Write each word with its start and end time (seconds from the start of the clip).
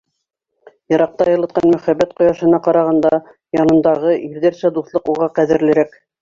Йыраҡта 0.93 1.27
йылытҡан 1.33 1.67
мөхәббәт 1.73 2.15
ҡояшына 2.21 2.61
ҡарағанда, 2.69 3.11
янындағы, 3.59 4.15
ирҙәрсә 4.31 4.73
дуҫлыҡ 4.79 5.13
уға 5.15 5.31
ҡәҙерлерәк. 5.39 5.95